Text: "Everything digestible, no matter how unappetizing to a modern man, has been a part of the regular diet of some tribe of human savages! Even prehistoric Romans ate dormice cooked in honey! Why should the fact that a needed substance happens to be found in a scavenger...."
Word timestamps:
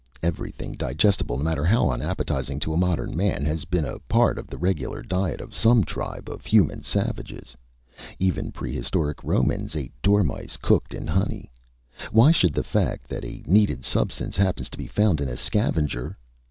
"Everything 0.23 0.71
digestible, 0.71 1.37
no 1.37 1.43
matter 1.43 1.63
how 1.63 1.91
unappetizing 1.91 2.59
to 2.61 2.73
a 2.73 2.75
modern 2.75 3.15
man, 3.15 3.45
has 3.45 3.65
been 3.65 3.85
a 3.85 3.99
part 4.09 4.39
of 4.39 4.47
the 4.47 4.57
regular 4.57 5.03
diet 5.03 5.39
of 5.39 5.55
some 5.55 5.83
tribe 5.83 6.27
of 6.27 6.43
human 6.43 6.81
savages! 6.81 7.55
Even 8.17 8.51
prehistoric 8.51 9.23
Romans 9.23 9.75
ate 9.75 9.93
dormice 10.01 10.57
cooked 10.57 10.95
in 10.95 11.05
honey! 11.05 11.51
Why 12.11 12.31
should 12.31 12.55
the 12.55 12.63
fact 12.63 13.09
that 13.09 13.23
a 13.23 13.43
needed 13.45 13.85
substance 13.85 14.35
happens 14.35 14.69
to 14.69 14.77
be 14.79 14.87
found 14.87 15.21
in 15.21 15.29
a 15.29 15.37
scavenger...." 15.37 16.17